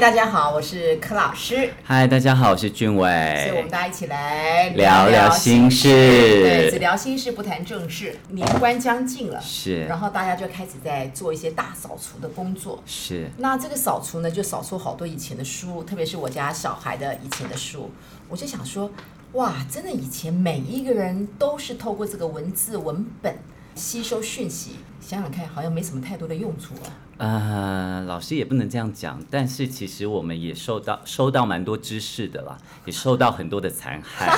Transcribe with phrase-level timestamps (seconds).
[0.00, 1.72] 大家好，我是柯老师。
[1.82, 3.46] 嗨，大家好，我是俊伟。
[3.48, 5.88] 所以，我们大家一起来聊聊心事。
[5.88, 8.16] 对，只聊心事，不谈正事。
[8.28, 9.86] 年关将近了，是。
[9.86, 12.80] 然后大家就开始在做一些大扫除的工作。
[12.86, 13.28] 是。
[13.38, 17.90] 那这个扫除呢，就扫出好多以前的书，特别是我家小孩的以前的书。
[18.28, 18.88] 我就想说，
[19.32, 23.36] 哇，真的，以前每一个人都是透过这个文字文本
[23.74, 24.76] 吸收讯息。
[25.00, 26.86] 想想看，好像没什么太多的用处啊。
[27.18, 34.34] 呃，老师也不能这样讲，但是其实我们也受到收到蛮多知识的啦，也受到很多的残害。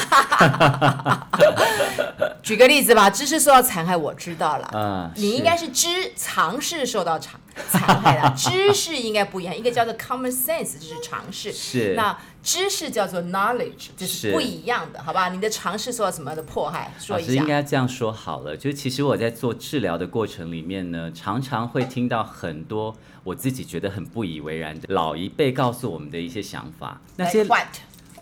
[2.43, 4.71] 举个例子吧，知识受到残害，我知道了。
[4.73, 7.39] 嗯、呃，你应该是知尝试受到残
[7.71, 11.53] 残害了，知识应该不一样，一个叫做 common sense，就是常识。
[11.53, 11.95] 是。
[11.95, 15.29] 那知识叫做 knowledge，就是不一样的，好吧？
[15.29, 16.93] 你的常识受到什么样的迫害？
[16.99, 17.29] 说一下。
[17.29, 27.01] 老师应该这样说好了，就其实我在做治疗的过程里面呢，常常会听到很多我自己觉得很不以为然的老一辈告诉我们的一些想法。
[27.17, 27.67] 那些 Like what?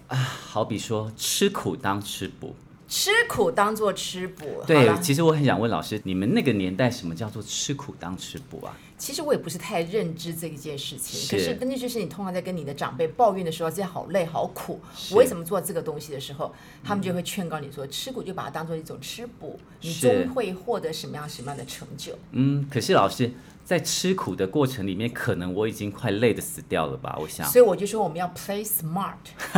[0.08, 2.56] 啊，好比说吃苦当吃补，
[2.88, 4.64] 吃苦当做吃补。
[4.66, 8.74] 对，其实我很想问老师，你们那个年代什么叫做吃苦当吃补啊？
[8.96, 14.80] 其实我也不是太认知这一件事情，是可是根据就是你通常在跟你的长辈抱怨的时候，这样好累好苦，
[15.10, 22.18] 我为什么做这个东西的时候，他们就会劝告你说，吃苦就把它当做一种吃补，你终会获得什么样什么样的成就。
[22.32, 23.30] 嗯，可是老师。
[23.68, 27.14] 在吃苦的过程里面，可能我已经快累得死掉了吧？
[27.20, 29.12] 我想，所以我就说我们要 play smart。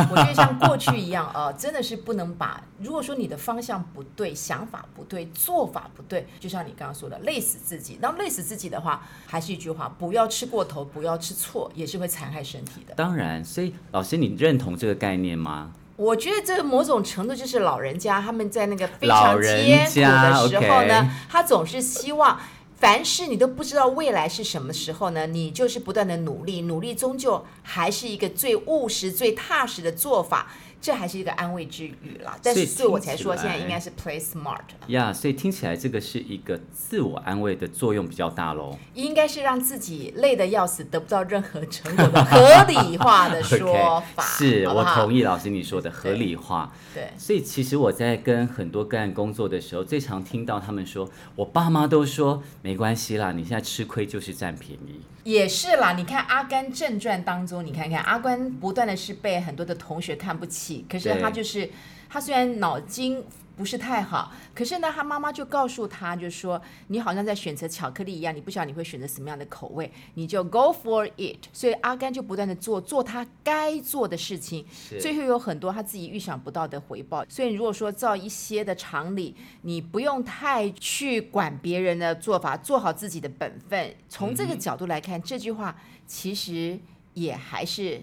[0.09, 7.99] 我觉得像过去一样， 呃，真的是不能把，如果说你的方向不对，想法不对，做法不对，就像你刚刚说的，累死自己。
[8.01, 12.93] 那累死自己的话，还是一句话，不要吃过头，不要吃错，也是会残害身体的。
[12.95, 15.71] 当然，所以老师，你认同这个概念吗？
[15.95, 22.37] 我觉得这个某种程度就是老人家他们在那个非常艰苦的时候呢，他总是希望。
[22.81, 25.27] 凡事你都不知道未来是什么时候呢？
[25.27, 30.51] 你就是不断的努力，努力终究还是一个最务实、最踏实的做法。
[30.81, 34.59] 这还是一个安慰之语啦，但是所以我才说现在应该是 play smart。
[34.87, 38.75] 呀，所以听起来这个是一个自我安慰的作用比较大喽。
[38.95, 44.23] 应该是让自己累得要死，得不到任何成果的合理化的说法。
[44.25, 46.73] okay, 是我同意老师你说的合理化。
[46.95, 55.01] 对，对所以其实我在跟很多个案工作的时候，最常听到他们说，我爸妈都说没关系啦，你现在吃亏就是占便宜。
[55.23, 61.69] 也是啦，你看《阿甘正传》当中，你看看阿甘不断的是被很多的同学看不起，可是他就是
[62.09, 63.23] 他虽然脑筋。
[63.57, 71.37] 不是太好，可是呢，他妈妈就告诉他，就说你好像在选择巧克力一样，你不晓得你会选择什么样的口味，你就 go for it。
[71.53, 74.65] 所以阿甘就不断的做做他该做的事情，
[74.99, 77.23] 最后有很多他自己预想不到的回报。
[77.29, 83.93] 所以如果说照一些的常理，你不用太去管别人的做法，做好自己的本分。
[84.09, 85.75] 从这个角度来看，嗯、这句话
[86.07, 86.79] 其实
[87.13, 88.01] 也还是。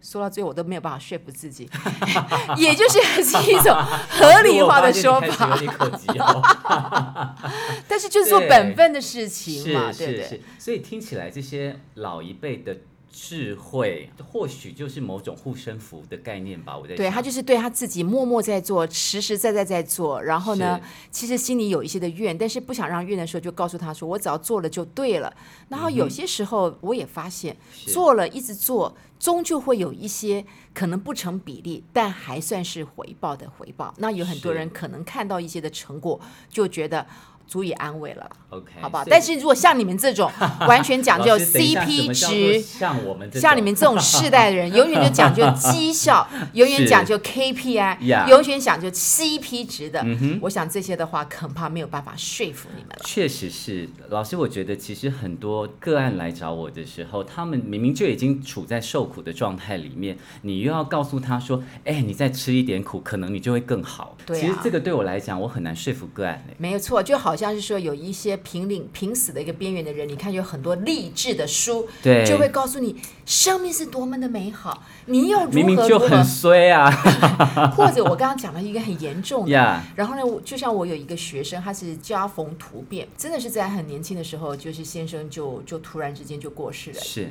[0.00, 1.68] 说到最后，我都没有办法说服自己，
[2.56, 3.74] 也就是是一种
[4.08, 5.58] 合理化的说法。
[7.86, 10.42] 但是就是做本分的事情嘛，对不对？
[10.58, 12.76] 所以听起来这些老一辈的。
[13.10, 20.80] 智慧或许就是某种护身符的概念吧，我在对他就是对他自己默默在做，实实在在在做，然后呢，
[21.10, 25.34] 其实心里有一些的怨，但是不想让怨的时候，就告诉他说：“我只要做了就对了。”
[25.68, 27.56] 然后有些时候我也发现，
[27.88, 33.94] 做了一直做，终究会有一些可能不成比例，但还算是回报的回报。
[33.98, 37.06] 那有很多人可能看到一些的成果，就觉得。
[37.48, 39.04] 足以安慰了，OK，好不好？
[39.08, 40.30] 但是如果像你们这种
[40.68, 50.04] 完全讲究 CP 值，像我们像你们这种世代的人， 永远就讲究绩效，永远讲究 KPI，永远讲究 CP 值的。
[50.42, 53.02] 我想这些的话，恐怕没有办法说服你们了。
[53.06, 66.44] 确实是，老师，我觉得其实很多个案来找我的时候，他们明明就已经处在受苦的状态里面，你又要告诉他说：“哎，你再吃一点苦，可能你就会更好。”对，其实这个对我来讲，我很难说服个案。
[66.58, 67.37] 没有错，就好。
[67.38, 76.90] 像是说有一些濒临濒死的一个边缘的人，你看有很多励志的书，对，就会告诉你生命是多么的美好，你要如何明明就很衰啊，
[77.76, 79.52] 或者我刚刚讲了一个很严重的
[79.94, 87.30] 然后呢，就像我有一个学生，他是家逢突变，真的是在很年轻的时候，就是先生就就突然之间就过世了，是，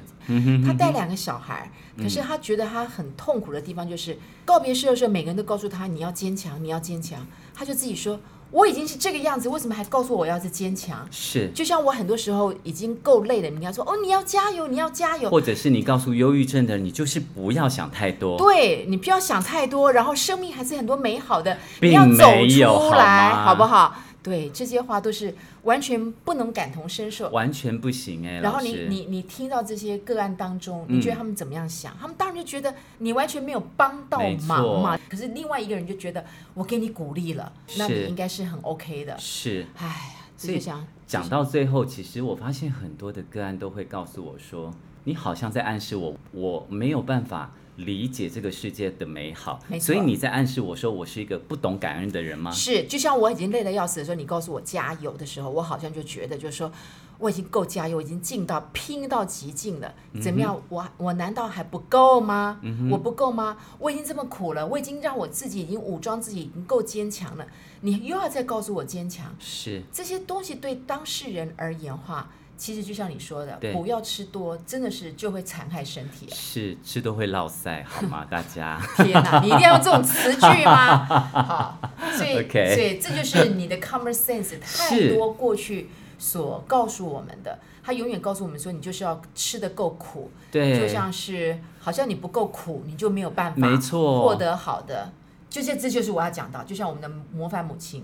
[0.66, 8.20] 他带两个小孩，可是他觉得他很痛苦的地方就是告别式的时候，每个人都告诉他你要坚强，你要坚强，他就自己说。
[8.52, 11.06] 我已经是这个样子，为什么还告诉我要是坚强？
[11.12, 15.30] 是，就像我很多时候已经够累了，你要说哦，你要加油，你要加油。
[15.30, 18.38] 或者是你告诉忧郁症的人，你就是不要想太多。
[18.38, 23.96] 对，你不要想太多，然后生命还是很多美好的，你要走出来，好，好不好？
[24.28, 25.34] 对，这些话都是
[25.64, 28.42] 完全不能感同身受，完全不行哎。
[28.42, 31.94] 然后你你你听到这些个案当中，你觉得他们怎么样想？
[31.94, 35.00] 嗯、他们当然就觉得你完全没有帮到忙嘛。
[35.08, 39.18] 可是另外一个人就觉得我给你鼓励了，那你应该是很 OK 的。
[39.18, 44.74] 是，哎，所以想讲到最后，其实我发现很多的个案都会告诉我说，
[45.06, 47.54] 你好像在暗示我，我没有办法。
[47.78, 49.86] 理解这个世界的美好，没错。
[49.86, 52.52] 所以你在暗示我说我是一个不懂感恩的人吗？
[52.52, 56.72] 是，就像我已经累得要死的时候，你告诉我加油的时候，我好像就觉得就是说
[57.20, 59.94] 我已经够加油，已经尽到拼到极尽了。
[60.22, 60.56] 怎么样？
[60.56, 62.60] 嗯、我我难道还不够吗？
[62.64, 63.58] 嗯、我不够吗？
[63.78, 67.46] 我已经这么苦了，我已经让我自己已经武装自己，已经够坚强了。
[67.82, 69.36] 你又要再告诉我坚强？
[69.40, 72.32] 是这些东西对当事人而言话。
[72.58, 76.28] 其实就像你说的，不要吃多，真的是就会残害身体。
[76.34, 78.26] 是吃多会落腮，好吗？
[78.30, 78.82] 大家。
[78.98, 81.06] 天哪，你一定要用这种词句吗？
[81.06, 81.80] 好，
[82.18, 82.34] 所以.
[82.74, 90.32] 所以这就是你的 common sense 太多过去所告诉我们的，他永远告诉我们说，你就是要吃得够苦。
[90.52, 95.12] 对，就像是好像你不够苦，你就没有办法没错获得好的。
[95.48, 98.04] 就这，这就是我要讲到，就像我们的模范母亲，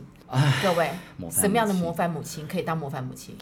[0.62, 0.92] 各位，
[1.32, 3.36] 什么样的模范母亲可以当模范母亲？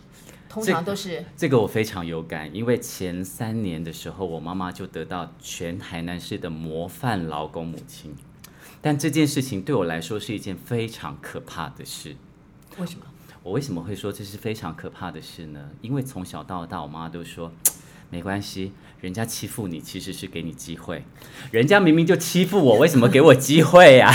[0.51, 8.13] 通常都是这个，这个我非常有感，因为前三年的时候，我妈妈就得到全台南市的模范劳工母亲，
[8.81, 12.17] 但这件事情对我来说是一件非常可怕的事。
[12.77, 13.05] 为什么？
[13.43, 15.69] 我为什么会说这是非常可怕的事呢？
[15.81, 17.49] 因为从小到大，我妈妈都说。
[18.11, 21.05] 没关系，人家欺负你其实是给你机会，
[21.49, 24.11] 人家明明就欺负我，为什么给我机会呀？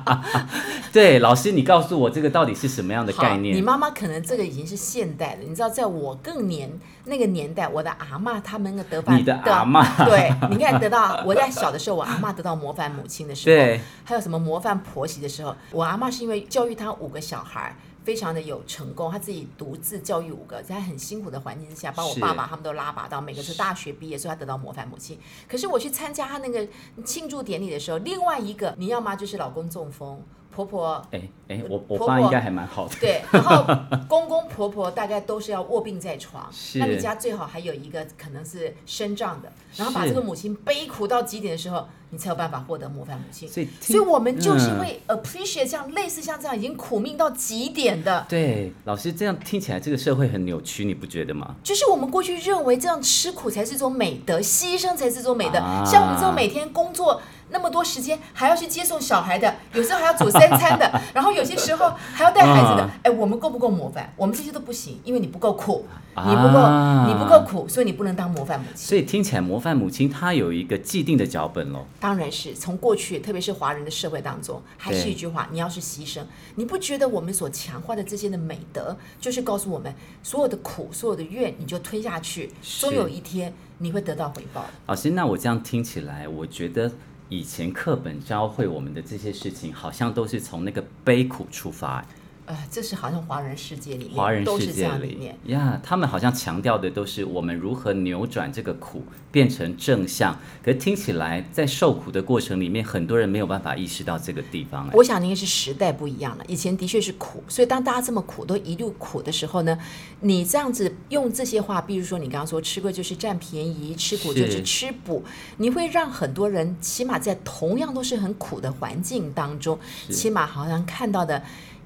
[0.92, 3.56] 对，老师，你告诉我这个到底是什么样的概念？
[3.56, 6.70] 你妈妈可能这个已经是现代的，你知道，在我更年
[7.04, 17.74] 那个年代，我的阿嬷他们的得法，你的阿嬷，对，你看得到我在小的时候，我阿嬷得到模范母亲的时候，对，还有什么模范婆媳的时候，我阿嬷是因为教育她五个小孩。
[18.04, 25.18] 非常的有成功，他自己独自教育五个，在很辛苦的环境之下，把我爸爸他们都拉拔到每个是大学毕业，所以他得到模范母亲。
[25.48, 26.66] 可是我去参加他那个
[27.04, 30.22] 庆祝典礼的时候，另外一个你要么就是老公中风。
[30.52, 32.94] 婆婆，哎哎，我我爸应该还蛮好的。
[33.00, 33.64] 对，然后
[34.08, 43.48] 公公婆婆大概都是要卧病在床，那你家最好还有一个可能是身障的，然后把这个母亲悲苦到极点的时候，你才有办法获得模范母亲。
[43.48, 48.26] 所以，所以我们就是会 appreciate 这样类似像这样已经苦命到极点的。
[48.28, 51.54] 对，老师这样听起来这个社会很扭曲，你不觉得吗？
[51.62, 55.54] 就是我们过去认为这样吃苦才是一种美德，牺牲才是一种美德，
[55.86, 57.20] 像我们这种每天工作。
[57.52, 62.88] 那么多时间还要去接送小孩的，有时候还要煮三餐的， 然后有些时候还要带孩子的。
[63.02, 64.08] 哎，我们够不够模范？
[64.16, 65.84] 我们这些都不行，因为你不够苦，
[66.14, 66.68] 你不够，
[67.08, 68.86] 你不够苦，所以你不能当模范母亲。
[68.86, 71.84] 所以听起来模范母亲她有一个既定的脚本喽。
[72.00, 76.24] 当然是从过去，特别是华人的社会当中，还是一句话：你要是牺牲，
[76.56, 84.64] 你不觉得我们所强化的这些的美德，就是告诉我们所有的苦、所有的怨，你就吞下去，终有一天你会得到回报。
[84.86, 86.90] 老师，那我这样听起来，我觉得。
[87.32, 92.04] 以前课本教会我们的这些事情，好像都是从那个悲苦出发。
[92.50, 100.36] 呃，这是好像华人世界里面，华人世界里面呀，yeah, 他们好像强调的都是我们如何扭转这个苦变成正向。
[100.60, 104.90] 可是听起来，在受苦的过程里面，很多人没有办法意识到这个地方。
[104.94, 106.44] 我想应该是时代不一样了。
[106.48, 109.78] 以前的确是苦，所以当大家这么苦都一路苦的时候呢，
[110.18, 115.22] 你这样子用这些话，比如说你刚刚说吃亏就是占便宜，吃苦就是吃补，
[115.58, 119.78] 你会让很多人起码在同样都是很苦的环境当中，
[120.10, 121.40] 起码好像看到的。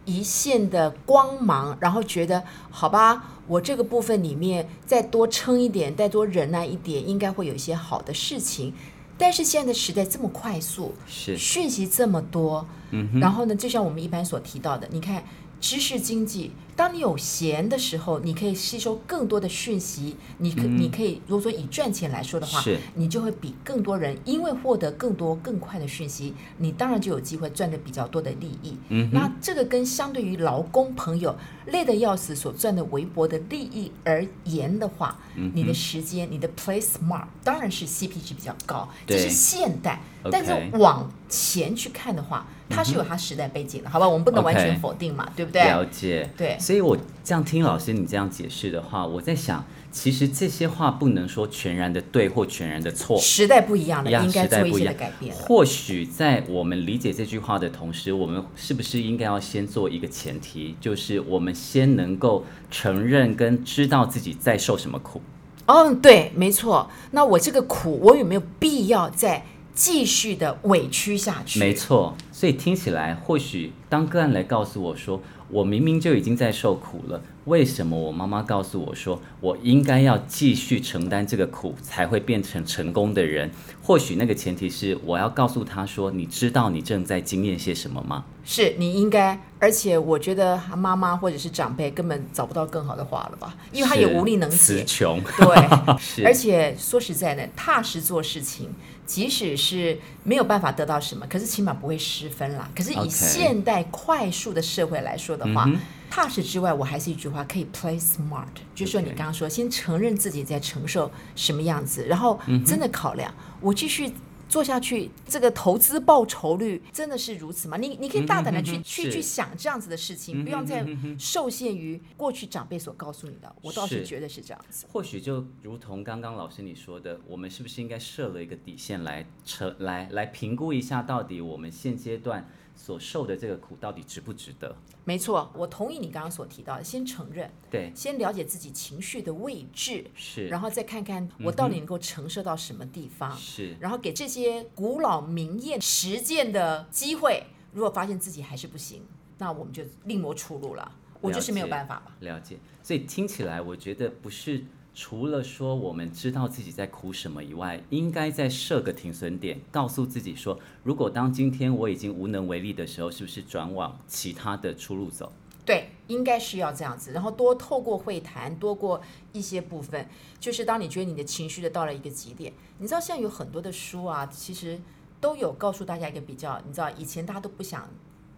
[0.05, 8.75] 一线的光芒，然后觉得好吧，我这个部分里面再多撑一点，再多忍耐一点，应该会有一些好的事情。
[9.17, 15.25] 但是现在的时代这么快速，是讯息这么多，嗯，然后呢，就像我们一般所提到的，你看
[15.61, 16.51] 知识经济。
[16.77, 20.17] 当你有闲的时候，你可以吸收更多的讯息。
[20.39, 22.63] 你可、嗯、你可以，如果说以赚钱来说的话，
[22.95, 28.77] 你就会比更多人，因为获得更多更快的讯息，你当然就有机会赚的比较多的利益。
[28.89, 40.01] 嗯，那这个跟相对于劳工朋友累得要死所赚的微薄的利益而言的话，嗯、你的时间，你的 play smart 当然是 CP 值比较高，这是现代。
[40.33, 44.09] 但是往前去看的话，它是有它时代背景的，好吧？
[44.09, 45.63] 我们不能完全否定嘛，对不对？
[45.63, 46.57] 了解，对。
[46.65, 53.19] 所以，我这样听老师你这样解释的话，我在想，其实这些话不能说全然的对或全然的错。
[53.19, 55.35] 时代不一样了，应该做一些的改变。
[55.35, 65.21] 或许在我们理解这句话的同时，我们是不是应该要先做一个前提，就是我们先能够承认跟知道自己在受什么苦？
[65.67, 66.91] 哦，对，没错。
[67.11, 69.45] 那我这个苦，我有没有必要再？
[69.77, 83.51] 继续的委屈下去，没错，所以听起来，或许当个案来告诉我说，我明明就已经在受苦了，为什么我妈妈告诉我说，我应该要继续承担这个苦，才会变成成功的人？
[83.83, 88.25] 或许那个前提是，我要告诉她说，你知道你正在经验些什么吗？
[88.45, 95.21] 是你应该，而且我觉得妈妈或者是长辈根本找不到更好的话了吧，因为他也无力能解，词穷。
[95.23, 98.71] 对， 是而且说实在的，踏实做事情。
[99.07, 102.71] 即使是没有办法得到什么，可是起码不会失分啦。
[102.75, 105.71] 可是以现代快速的社会来说的话.
[106.11, 114.13] 踏实之外，我还是一句话，可以 play smart，就是说你刚刚说，先承认自己在承受什么样子，然后真的考量，我继续。
[114.47, 117.79] 做下去，这个投资报酬率真的是如此吗？
[117.79, 120.87] 你你可以大胆的去、去去想这样子的事情，不要再
[121.19, 123.53] 受限于过去长辈所告诉你的。
[123.63, 124.87] 我倒是觉得是这样子。
[124.93, 132.47] 或许就如同刚刚老师你说的，我们是不是应该设了一个底线来成来来评估一下，到底我们现阶段。
[132.75, 134.75] 所受的这个苦到底值不值得？
[135.05, 147.45] 没错，我同意你刚刚所提到的，先承认，对，先了解自己情绪的位置，是，然后再看看我到底能够承受到什么地方，是、嗯，然后给这些古老名言实践的机会。
[147.73, 149.03] 如果发现自己还是不行，
[149.39, 150.93] 那我们就另谋出路了。
[151.21, 152.13] 我就是没有办法嘛。
[152.21, 154.65] 了解，所以听起来我觉得不是。
[154.95, 165.33] 除了说我们知道自己在苦什么以外，应该再设个停损点，告诉自己说，如果当今天我已经无能为力的时候，是不是转往其他的出路走？
[165.67, 169.01] 对，应该是要这样子，然后多透过会谈，多过
[169.33, 170.07] 一些部分，
[170.39, 174.81] 就是当你觉得你的情绪的到了一个极点，你知道现在有很多的书啊，其实
[175.21, 177.89] 都有告诉大家一个比较，你知道以前大家都不想。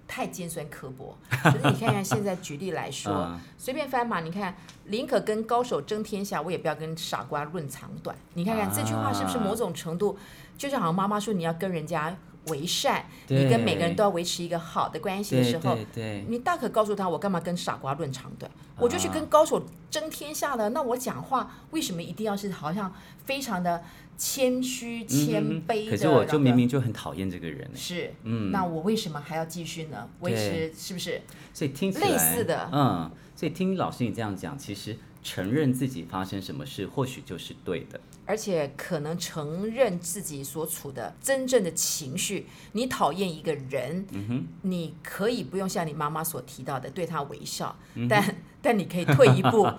[0.08, 8.16] 太尖酸刻薄，可是你看看现在举例来说， 嗯、随便翻嘛，你看宁可跟高手争天下，我也不要跟傻瓜论长短。
[8.34, 10.16] 你看看这句话是不是某种程度，
[10.56, 12.16] 就像好像妈妈说你要跟人家
[12.46, 18.50] 为善，你跟每个人都要维持一个好的关系的时候，对对对你大可告诉他，我干嘛跟傻瓜论长短？
[18.78, 20.70] 我就去跟高手争天下了。
[20.70, 22.92] 那我讲话为什么一定要是好像
[23.24, 23.82] 非常的？
[24.18, 27.70] 谦虚谦卑的，可是我就明明就很讨厌这个人。
[27.74, 30.08] 是，嗯，那我为什么还要继续呢？
[30.20, 31.20] 维持是不是？
[31.52, 37.98] 所以听起来类似的，嗯，所以听老师你这样讲，其实承认自己发生什么事，或许就是对的。
[38.24, 49.68] 而且可能承认自己所处的真正的情绪，你讨厌一个人，嗯，你可以不用像你妈妈所提到的对他微笑，嗯，但 但你可以退一步。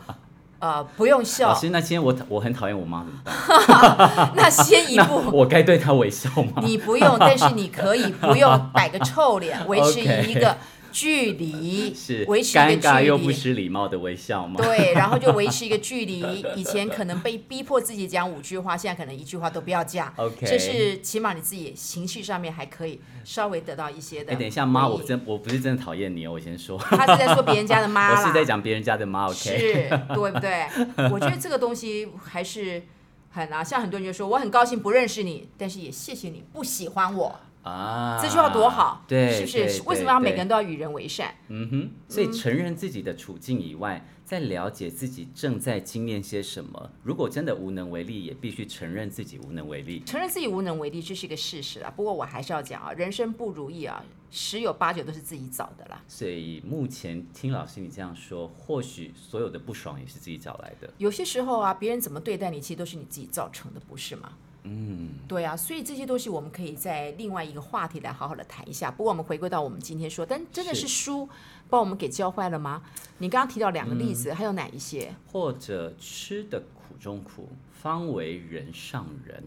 [0.60, 1.50] 呃，不用笑。
[1.50, 4.32] 老师，那今天我我很讨厌我妈怎么办？
[4.36, 6.64] 那先一步，我该对她微笑吗？
[6.66, 10.58] 你不用，但是你可以不用摆个臭脸，维持一个。
[10.98, 14.60] 距离 是维持一个距离，尴尬又不失礼貌的微笑吗？
[14.60, 16.44] 对， 然后就维持一个距离。
[16.58, 20.12] 以前可能被逼迫自己讲五句话，现在可能一句话都不要讲。
[20.16, 24.34] OK，这是起码你自己情绪上面还可以稍微得到一些的。
[24.34, 26.80] 哎，等一下，妈，我真我不是真的讨厌你哦，我先说。
[26.80, 29.28] 他是在说别人家的妈，我是在讲别人家的妈。
[29.28, 30.66] OK，是对不对？
[31.12, 32.82] 我觉得这个东西还是
[33.30, 37.40] 很啊，像很多人就说我很高兴不认识你，但是也谢谢你不喜欢我。
[37.68, 39.82] 啊，这句话多好，对，是不是？
[39.84, 41.36] 为什么要每个人都要与人为善？
[41.50, 46.92] 嗯哼，所以承认自己的处境以外，在、了解自己正在经验些什么。
[47.04, 50.02] 如果真的无能为力，也必须承认自己无能为力。
[50.06, 51.92] 承认自己无能为力，这是一个事实啊。
[51.96, 56.02] 不过我还是要讲啊，人生不如意啊，十有八九都是自己找的啦。
[56.08, 60.90] 所以目前听老师你这样说，或许所有的不爽也是自己找来的。
[60.98, 64.34] 有些时候啊，别人怎么对待你，其实都是你自己造成的，不是吗？
[64.64, 68.92] 嗯，对啊，所以这些东西我们可以在另外一个话题来好好的谈一下。
[68.92, 71.30] 不过我们回归到我们今天说，但真的是书
[71.70, 72.82] 把我们给教坏了吗？
[73.20, 75.14] 你刚刚提到两个例子，嗯、还有哪一些？
[75.32, 79.44] 或者吃的苦中苦，方为人上人。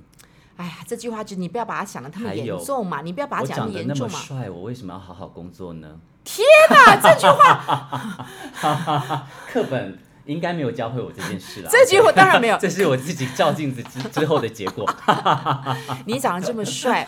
[0.56, 4.18] 哎呀，这句话就你不要把它想得特别严重嘛，你不要把它讲得严重嘛。
[4.18, 6.00] 我长得那么帅，我为什么要好好工作呢？
[6.24, 9.98] 天哪，这句话， 课本。
[10.26, 11.68] 应该没有教会我这件事了。
[11.72, 14.88] 这句我当然没有， 这是我自己照镜子之之后的结果。
[16.06, 17.04] 你长得这么帅，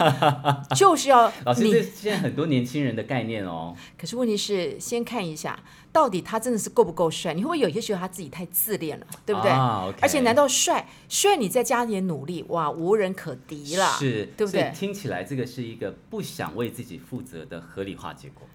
[0.74, 3.74] 就是要老师，这是现在很多年轻人的概念哦。
[3.98, 5.58] 可是问题是，先看一下，
[5.92, 7.34] 到底他真的是够不够帅？
[7.34, 9.50] 你会不会有些时候他自己太自恋了，对不对？
[9.50, 10.88] 啊 okay、而且，难道帅？
[11.08, 14.72] 帅你再加点努力，哇，无人可敌了，是，对不对？
[14.74, 18.46] 听起来这个是一个不想为自己负责的合理化结果。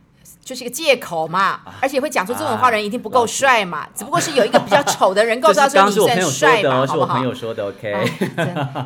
[0.44, 6.94] 就是一个借口嘛，而且会讲出这种话人一定不够帅嘛， 只不过是有一个比较丑的人告诉他说你算帅嘛，好不好？
[6.94, 8.12] 是我朋友说的，OK。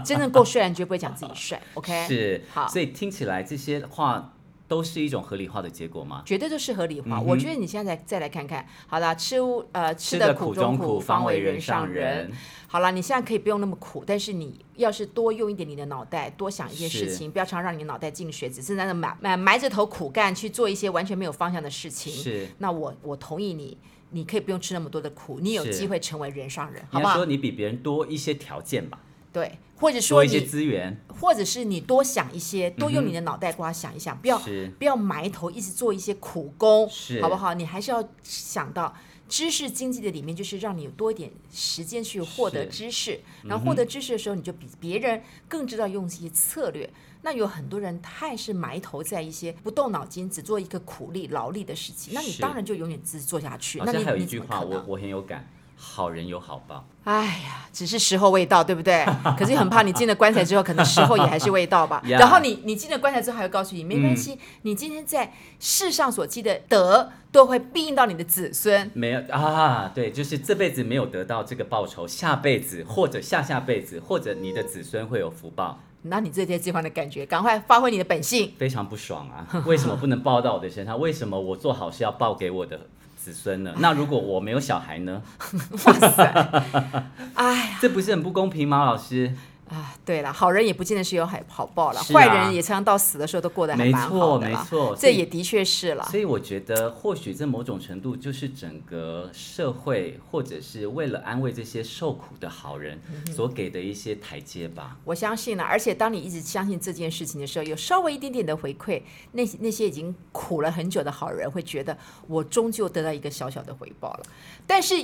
[0.04, 2.06] 真的够帅的人绝不会讲自己帅，OK。
[2.08, 2.68] 是，好。
[2.68, 4.32] 所以听起来这些话
[4.72, 6.24] 都是一种合理化的结果吗？
[6.26, 7.18] 绝对都是合理化。
[7.18, 9.36] 嗯、我觉得你现在再来看看，好了，吃
[9.74, 12.32] 呃吃的苦中苦，方为人上人。
[12.68, 22.14] 好了，你现在可以不用那么苦，但是你要是多用一点你的脑袋，多想一些事情，不要常让你的脑袋进水，只是在那埋埋埋着头苦干去做一些完全没有方向的事情。
[22.14, 23.78] 是，那我我同意你，
[24.12, 27.16] 你可以不用吃那么多的苦，你有机会成为人上人，好不好？
[27.16, 28.98] 你说你比别人多一些条件吧。
[29.34, 34.42] 对，或者说一些资源，或者是你多想一些，多用你的脑袋瓜想一想，嗯、不要
[34.80, 36.90] 不要埋头一直做一些苦工，
[37.22, 37.54] 好不好？
[37.54, 38.94] 你还是要想到
[39.30, 46.86] 知识经济的里面，就是让你有多一点时间去获得知识，然后获得知识的时候，你就比别人更知道用一些策略。
[46.86, 53.82] 嗯、那有很多人他还是埋头在一些不动脑筋，只做一个苦力劳力的事情，那你当然就永远自己做下去。
[53.86, 55.48] 那你还有一句话，我我很有感。
[55.94, 59.06] 好人有好报，哎呀，只是时候未到，对不对？
[59.38, 62.02] 可是很怕你进了棺材之后，可能时候也还是未到吧。
[62.08, 68.90] 然后你你进了棺材之后，还会告诉你，没关系，嗯、你今天在世上所积的德，都会庇应到你的子孙。
[68.94, 75.78] 没有啊，对，就是这辈子没有得到这个报酬，下辈子或者下下辈子，或者你的子孙会有福报。
[76.04, 78.54] 那你这些计划的感觉，赶快发挥你的本性。
[78.58, 79.46] 非常不爽啊！
[79.68, 80.98] 为什么不能报到我的身上？
[80.98, 82.88] 为什么我做好事要报给我的？
[83.24, 83.72] 子孙呢？
[83.78, 85.22] 那如果我没有小孩呢？
[85.86, 86.26] 哇塞！
[87.36, 89.32] 哎呀，这不是很不公平吗，老师？
[89.72, 94.46] 啊，对了，好人也不见得是有好好报了，啊、坏人也常常到死的时候都过得还蛮好的。
[94.46, 96.04] 没错，没错，这也的确是了。
[96.12, 103.00] 所以我觉得，或许在某种程度，就是整个社会，或者是为了安慰这些受苦的好人
[103.34, 104.98] 所给的一些台阶吧。
[105.06, 109.02] 我相信了，而且当你一直相信这件事情的时候，有稍微一点点的回馈，
[109.32, 111.98] 那那些已经苦了很久的好人会觉得，
[112.28, 114.26] 我终究得到一个小小的回报了。
[114.68, 114.96] 但是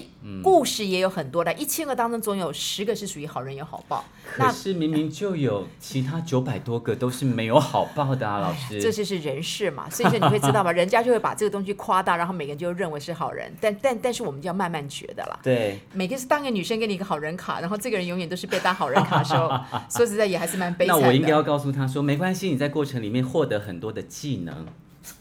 [0.43, 4.03] 故事也有很多的，一千个当中总有十个是属于好人有好报。
[4.37, 8.81] 那是明明就有其他九百多个都是没有好报的啊，老师。
[8.81, 10.71] 这就是人事嘛，所以说你会知道吗？
[10.73, 15.39] 人家就会把这个东西夸大，然后每个人就认为是好人，但但但是我们就要慢慢觉得啦。
[15.43, 19.49] 对，每个是当个女生给你一个好人卡，然后这个人永远都是被当好人卡的时候，
[19.89, 21.01] 说实在也还是蛮悲惨的。
[21.01, 24.65] 那我应该要告诉他说，没关系，你在过程里面获得很多的技能。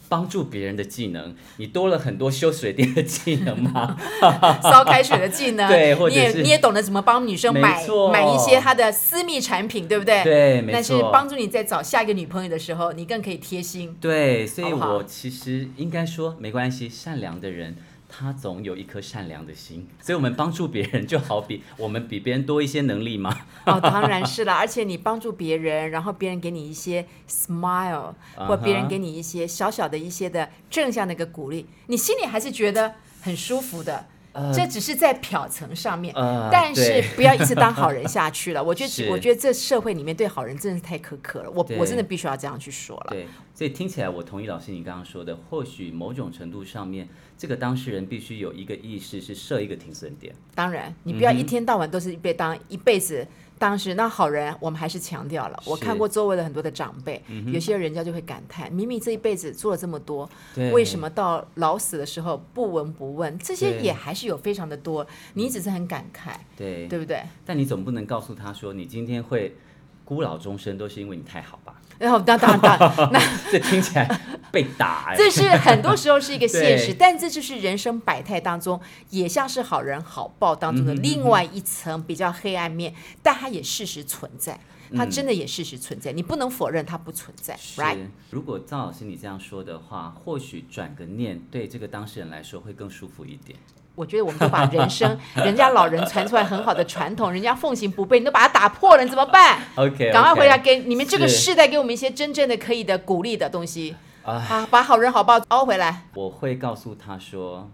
[0.09, 3.97] 帮助别人的技能，你多了很多修水电的技能吗？
[4.63, 10.23] 烧开水的技能， 对，或者你也你也懂得怎么帮女生买买一些她的私密产品，对不对？
[10.23, 10.73] 对，没错。
[10.73, 13.97] 但是帮助你在找下一个女朋友的时候，你更可以贴心。
[14.01, 17.77] 对，所以我其实应该说没关系，善良的人。
[18.19, 23.41] 他总有一颗善良的心，所以我们帮助别人就好比我们比别人多一些能力嘛？
[23.67, 24.55] 哦，当然是了。
[24.55, 34.07] 而且你帮助别人，然后别人给你一些 smile，或别人给你一些小小的一些的正向的一个鼓励，你心里还是觉得很舒服的。
[34.37, 38.63] 呃、这只是在表层上面，呃、但是不要一直当好人下去了。
[38.63, 41.51] 我觉得， 我觉得这社会里面对好人真的是太苛刻了。
[41.51, 43.07] 我我真的必须要这样去说了。
[43.11, 50.35] 对，所以听起来我同意老师你刚刚说的，或许某种程度上面，这个当事人必须有一个意识，是设一个停损点。
[50.55, 53.27] 当然，你不要一天到晚都是被当一辈子。
[53.59, 55.63] 当时那好人，我们还是强调了。
[55.65, 63.39] 我看过周围的很多的长辈，嗯、有些人家就会感叹：明明这一辈子做了这么多，对为什么到老死的时候不闻不问？
[63.39, 65.07] 这些也还是有非常的多。
[65.35, 67.23] 你只是很感慨，对对不对？
[67.45, 69.57] 但你总不能告诉他说，你今天会
[70.05, 71.75] 孤老终生，都是因为你太好吧？
[71.99, 72.79] 然后当当当，
[73.11, 73.19] 那
[73.51, 74.21] 这听起来
[74.57, 75.15] 被打哎。
[75.15, 84.59] 这是很多时候是一个现实，但这就是人生百态当中，也像是好人好报当中的另外一层比较黑暗面，但它也事实存在，
[84.97, 87.55] 它真的也事实存在，嗯、你不能否认它不存在。
[87.59, 87.99] 是 right?
[88.31, 93.59] 如果赵老师你这样说的话，或许转个念，对这个当事人来说会更舒服一点。
[93.95, 99.59] 我觉得我们都把人生， 人家老人传出来很好的传统，人家奉行不悖，你都把它打破了，你怎么办？
[99.77, 106.09] OK，赶快回来给你们这个世代给我们一些真正的可以的鼓励的东西啊，把好人好报凹回来。
[106.15, 107.71] 我会告诉他说，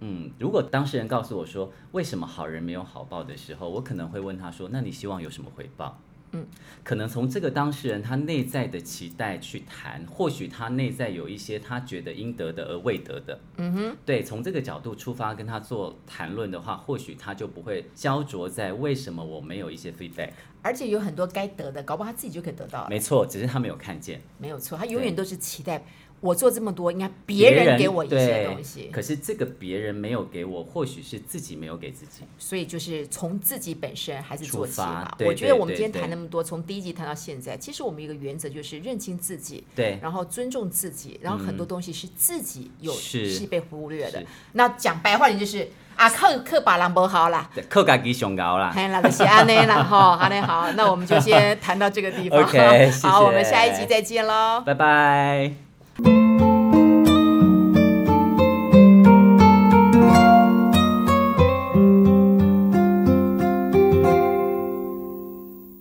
[0.00, 5.96] 嗯，如果当事人告诉我说为什么好人没有好报的时候，我可能会问他说，那你希望有什么回报？
[6.32, 6.46] 嗯，
[6.82, 13.38] 可能从这个当事人他内在的期待去谈，或许他内在有一些他觉得应得的而未得的。
[13.58, 20.30] 嗯哼，对，从这个角度出发跟他做谈论的话，或许他就不会焦灼在为什么我没有一些 feedback。
[20.64, 22.86] 而且有很多该得的，搞不好他自己就可以得到。
[22.88, 24.20] 没错，只是他没有看见。
[24.38, 25.84] 没有错，他永远都是期待。
[26.22, 28.88] 我做这么多，应该别人给我一些东西。
[28.92, 32.22] 可是这个别人没有给我，或许是自己没有给自己。
[32.38, 35.12] 所以就是从自己本身还是做起嘛。
[35.26, 44.22] 我觉得我们今天谈那么多，从第一集谈到现在，其实我们一个原则就是认清自己，对，然后尊重自己，然后很多东西是自己有是被忽略的。
[44.52, 48.72] 那讲白话点就是啊，靠靠把人不好啦，靠自己上高啦。
[48.72, 52.40] 嘿，那就是安内啦哈， 安内好，那我们就先谈到这个地方。
[52.40, 55.61] OK，好，我们下一集再见喽，拜拜。
[56.02, 56.31] 拜。